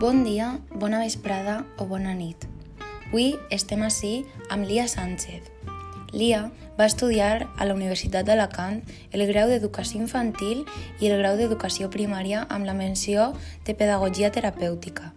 [0.00, 2.46] Bon dia, bona vesprada o bona nit.
[3.10, 5.50] Avui estem així amb Lia Sánchez.
[6.16, 6.46] Lia
[6.78, 8.78] va estudiar a la Universitat d'Alacant
[9.12, 10.62] el grau d'Educació Infantil
[11.04, 13.34] i el grau d'Educació Primària amb la menció
[13.68, 15.12] de Pedagogia Terapèutica.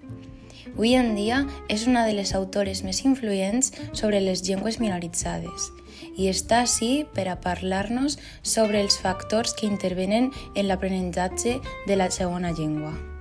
[0.74, 5.72] Avui en dia és una de les autores més influents sobre les llengües minoritzades
[6.20, 12.12] i està així per a parlar-nos sobre els factors que intervenen en l'aprenentatge de la
[12.12, 13.13] segona llengua.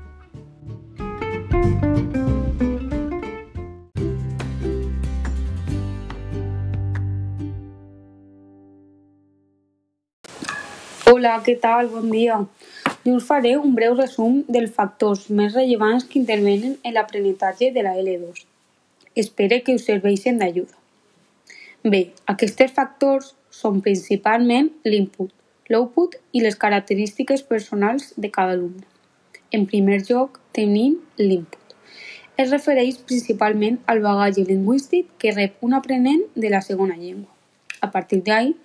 [11.23, 11.87] Hola, què tal?
[11.87, 12.37] Bon dia.
[13.07, 17.85] Jo us faré un breu resum dels factors més rellevants que intervenen en l'aprenentatge de
[17.87, 18.41] la L2.
[19.23, 20.75] Espero que us serveixin d'ajuda.
[21.95, 22.01] Bé,
[22.33, 25.31] aquests factors són principalment l'input,
[25.71, 28.83] l'output i les característiques personals de cada alumne.
[29.53, 31.79] En primer lloc, tenim l'input.
[32.35, 37.31] Es refereix principalment al bagatge lingüístic que rep un aprenent de la segona llengua.
[37.81, 38.57] A partir d'ahí,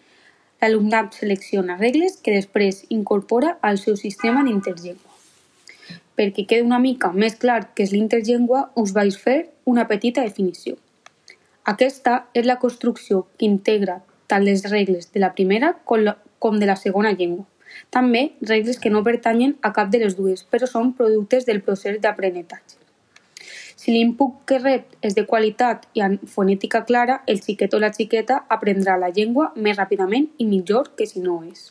[0.61, 5.13] l'alumnat selecciona regles que després incorpora al seu sistema d'interllengua.
[6.17, 10.77] Perquè quedi una mica més clar què és l'interllengua, us vaig fer una petita definició.
[11.67, 16.75] Aquesta és la construcció que integra tant les regles de la primera com de la
[16.75, 17.45] segona llengua.
[17.93, 22.01] També regles que no pertanyen a cap de les dues, però són productes del procés
[22.01, 22.76] d'aprenentatge.
[23.77, 27.91] Si l'input que rep és de qualitat i amb fonètica clara, el xiquet o la
[27.93, 31.69] xiqueta aprendrà la llengua més ràpidament i millor que si no és.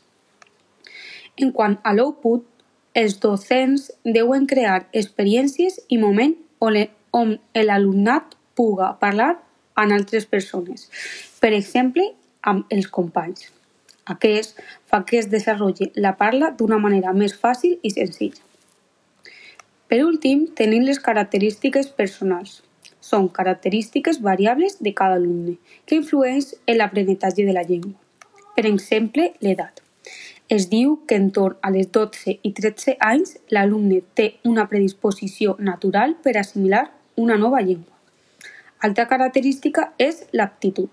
[1.37, 2.47] En quant a l'output,
[2.95, 6.39] els docents deuen crear experiències i moments
[7.13, 9.35] on l'alumnat puga parlar
[9.75, 10.87] amb altres persones,
[11.43, 12.07] per exemple,
[12.41, 13.51] amb els companys.
[14.07, 18.43] Aquest fa que es desenvolupi la parla d'una manera més fàcil i senzilla.
[19.87, 22.57] Per últim, tenim les característiques personals.
[22.99, 27.95] Són característiques variables de cada alumne, que influeix en l'aprenentatge de la llengua.
[28.57, 29.83] Per exemple, l'edat.
[30.49, 36.17] Es diu que entorn a les 12 i 13 anys l'alumne té una predisposició natural
[36.25, 37.95] per assimilar una nova llengua.
[38.83, 40.89] Altra característica és l'aptitud,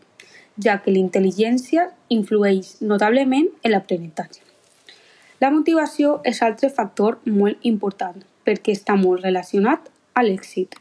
[0.66, 4.46] ja que l'intel·ligència influeix notablement en l'aprenentatge.
[5.42, 10.76] La motivació és altre factor molt important, perquè està molt relacionat a l'èxit.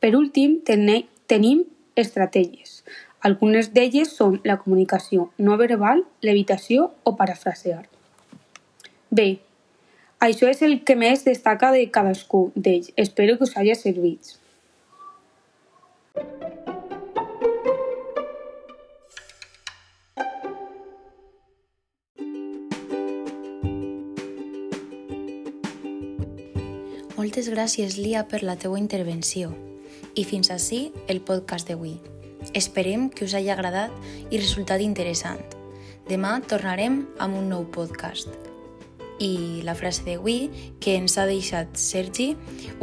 [0.00, 1.64] Per últim, tenim
[1.96, 2.82] estratègies.
[3.26, 7.86] Algunes d'elles són la comunicació no verbal, l'evitació o parafrasear.
[9.10, 9.40] Bé,
[10.20, 12.92] això és el que més destaca de cadascú d'ells.
[12.96, 14.36] Espero que us hagi servit.
[27.16, 29.48] Moltes gràcies, Lia, per la teua intervenció.
[30.20, 31.94] I fins ací el podcast d'avui.
[32.52, 33.94] Esperem que us hagi agradat
[34.28, 35.40] i resultat interessant.
[36.10, 38.28] Demà tornarem amb un nou podcast.
[39.16, 42.34] I la frase d'avui que ens ha deixat Sergi,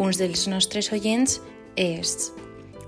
[0.01, 1.37] uns dels nostres oients,
[1.77, 2.31] és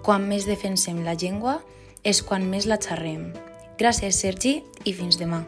[0.01, 1.59] Quan més defensem la llengua
[2.01, 3.29] és quan més la xerrem.
[3.77, 5.44] Gràcies, Sergi, i fins demà.